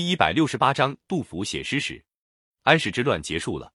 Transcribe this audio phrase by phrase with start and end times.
[0.00, 2.02] 第一百六十八章，杜甫写诗时，
[2.62, 3.70] 安史之乱结束了。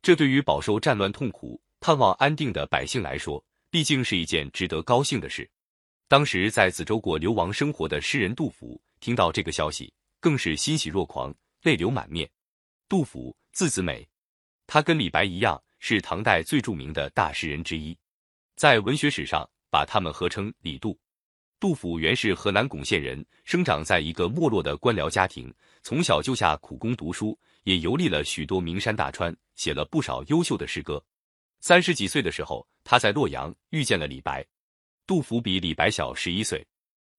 [0.00, 5.46] 这对于饱受战乱痛苦、盼望安定的百姓来说，毕竟是一件值得高兴的事。
[6.08, 12.26] 当时在梓州国流亡生活的诗人杜甫，听到这个消息，更是欣喜若狂，泪流满面。
[12.88, 14.08] 杜甫，字子美，
[14.66, 17.94] 他跟李白一样，是唐代最著名的大诗人之一，
[18.56, 20.98] 在文学史上把他们合称李杜。
[21.60, 25.52] 杜甫原是河南巩县人，生长在一个没落的官僚家庭，
[25.82, 31.04] 从小就下苦功读书，也游历了许多名山大川，写了不少优秀的诗歌。
[31.60, 34.46] 三十几岁的时候，他在洛阳遇见了李白。
[35.04, 36.64] 杜甫比李白小十一岁，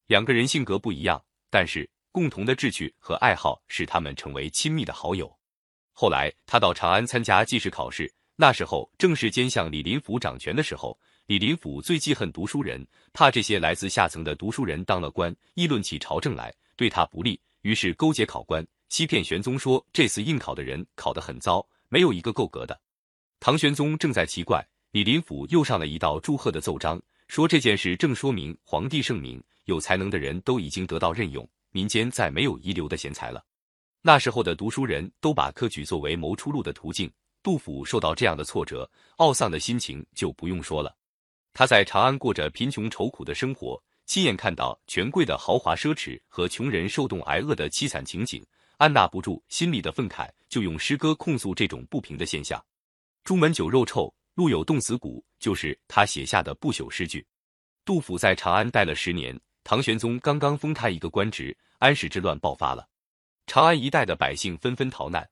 [0.07, 5.29] 两个人性格不一样，但是共同的志趣和爱好使他们成为亲密的好友。
[5.91, 8.09] 后来，他到长安参加进士考试，
[8.41, 10.97] 那时候正是奸相李林甫掌权的时候。
[11.25, 22.79] 李林甫最记恨读书人，怕这些来自下层的读书人当了官，议论起朝政来，对他不利，于是勾结考官，欺骗玄宗说这次应考的人考得很糟，没有一个够格的。
[23.41, 33.43] 唐玄宗正在奇怪，李林甫又上了一道祝贺的奏章，说这件事正说明皇帝圣明，有才能的人都已经得到任用，民间再没有遗留的贤才了。
[34.01, 37.11] 那时候的读书人都把科举作为谋出路的途径，
[37.41, 40.95] 杜甫受到这样的挫折，懊丧的心情就不用说了。
[41.53, 48.45] 他在长安过着贫穷愁苦的生活，亲眼看到权贵的豪华奢侈和穷人受冻挨饿的凄惨情景，
[48.77, 52.63] 按捺不住心里的愤慨，就用诗歌控诉这种不平的现象。
[53.23, 57.25] 朱门酒肉臭，路有冻死骨，就是他写下的不朽诗句。
[57.85, 62.87] 杜甫在长安待了十年，唐玄宗刚刚封他一个官职，安史之乱爆发了，
[63.47, 65.27] 长安一带的百姓纷纷逃难，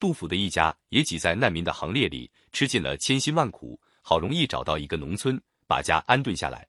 [0.00, 5.40] 杜甫的一家也挤在难民的行列里，吃尽了千辛万苦，好容易找到一个农村。
[5.68, 6.66] 把家安顿下来。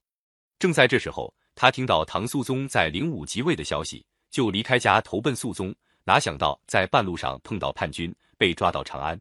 [0.60, 5.74] 正在这时候，他听到唐肃宗在灵武即位的消息，就离开家投奔肃宗。
[6.04, 9.20] 哪想到在半路上碰到叛军，被抓到长安。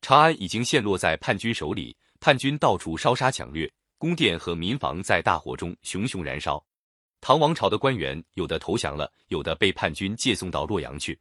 [0.00, 6.64] 长安已经陷落在叛军手里，叛军到处烧杀抢掠，宫殿和民房在大火中熊熊燃烧。
[7.20, 11.16] 唐王朝的官员有的投降了，有的被叛军借送到洛阳去。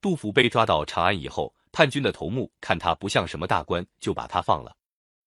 [0.00, 4.74] 杜甫被抓到长安以后，叛军的头目看他不像什么大官，就把他放了。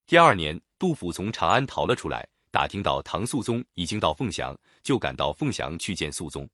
[0.07, 0.59] 第二年。
[0.79, 6.49] 杜甫从长安逃了出来，打听到唐肃宗已经到凤翔，就赶到凤翔去见肃宗。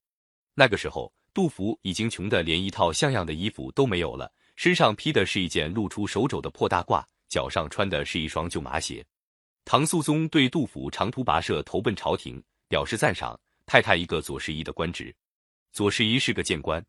[0.53, 9.05] 那个时候，杜甫已经穷得连一套像样的衣服都没有了，身上披的是一件露出手肘的破大褂，脚上穿的是一双旧麻鞋。
[9.63, 15.15] 唐肃宗对杜甫长途跋涉投奔朝廷表示赞赏，派他一个左拾遗的官职。
[15.71, 16.83] 左拾遗是个谏官，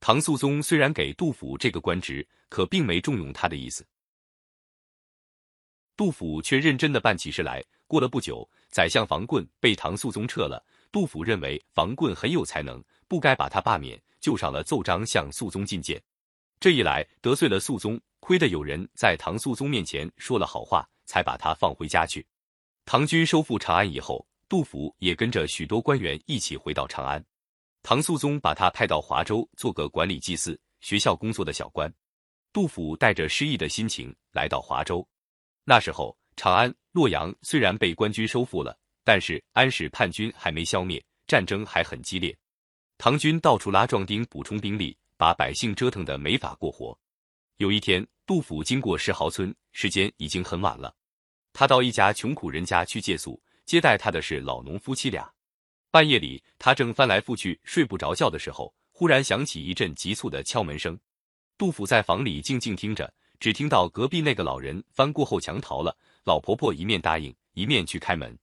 [0.00, 3.86] 唐肃宗虽然给杜甫这个官职，可并没重用他的意思。
[5.94, 7.62] 杜甫却认真的办起事来。
[7.86, 10.64] 过了不久，宰相房棍被唐肃宗撤了。
[10.90, 16.00] 杜甫认为房棍很有才能，不该把他罢免，就上了奏章向肃宗进谏。
[16.58, 22.26] 这一来得罪了肃宗，亏得有人在唐肃宗面前说了好话，才把他放回家去。
[22.86, 27.22] 唐军收复长安以后，杜甫也跟着许多官员一起回到长安。
[27.82, 31.92] 唐肃宗把他派到华州做个管理祭祀、学校工作的小官。
[32.52, 35.06] 杜甫带着失意的心情来到华州。
[35.64, 42.36] 那时候，长安、洛阳虽然被官军收复了，但是安史叛军还没消灭，战争还很激烈。
[42.98, 46.98] 唐军到处拉壮丁补充兵力，把百姓折腾得没法过活。
[47.56, 50.94] 有一天，杜甫经过石壕村，时间已经很晚了。
[51.52, 55.32] 他到一家穷苦人家去借宿，接待他的是老农夫妻俩。
[55.90, 60.98] 半夜里，他正翻来覆去睡不着觉的时候，忽然响起一阵急促的敲门声。
[61.58, 63.12] 杜甫在房里静静听着。
[63.40, 68.38] 只听到隔壁那个老人翻过后墙逃了，老婆婆一面答应，一面去开门。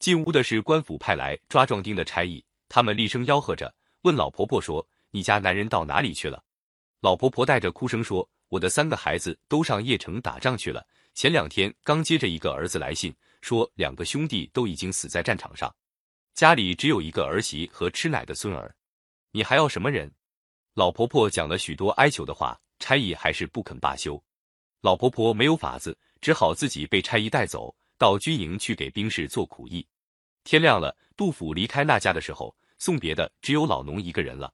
[0.00, 6.42] 进屋的是官府派来抓壮丁的差役，他们厉声吆喝着，问老婆婆说：“你家男人到哪里去了？”
[7.02, 15.72] 老婆婆带着哭声说：“我的三个孩子都上邺城打仗去了，前两天刚接着一个儿子来信，说两个兄弟都已经死在战场上，
[16.34, 18.74] 家里只有一个儿媳和吃奶的孙儿，
[19.32, 20.12] 你还要什么人？”
[20.74, 24.22] 老婆婆讲了许多哀求的话，差役还是不肯罢休。
[24.80, 29.86] 老婆婆没有法子，只好自己被差役带走到军营去给兵士做苦役。
[30.44, 34.52] 天亮了，杜甫离开那家的时候，送别的只有老农一个人了。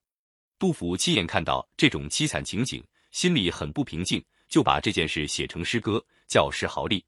[0.59, 6.99] 杜甫亲眼看到这种凄惨情景，心里很不平静，就把这件事写成诗歌，叫《石壕吏》。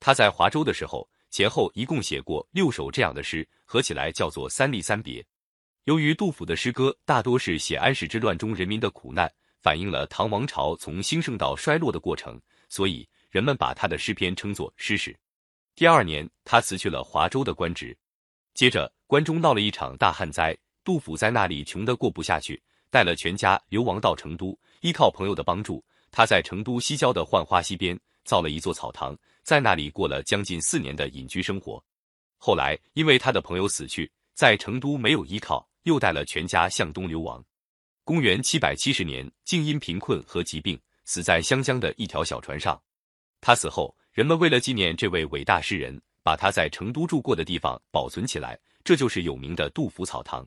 [0.00, 5.22] 他在华州的时候，前后一共写过六首这样的诗，合起来叫做《三吏三别》。
[5.84, 9.32] 由于杜甫的诗歌大多是写安史之乱中人民的苦难，
[9.62, 12.40] 反映了唐王朝从兴盛到衰落的过程。
[12.68, 15.16] 所以人们把他的诗篇称作诗史。
[15.76, 17.96] 第二年，他辞去了华州的官职。
[18.54, 31.80] 接着，关中闹了一场大旱灾，杜甫在那里穷得过不下去，带了全家流亡到成都，依靠朋友的帮助，他在成都西郊的浣花溪边造了一座草堂，在那里过了将近四年的隐居生活。
[32.36, 37.40] 后来，因为他的朋友死去，在成都没有依靠，又带了全家向东流亡。
[38.02, 42.76] 公元七百七十年，竟因贫困和疾病死在湘江的一条小船上。
[43.40, 50.44] 他死后，人们为了纪念这位伟大诗人，把他在成都住过的地方保存起来，这就是有名的杜甫草堂。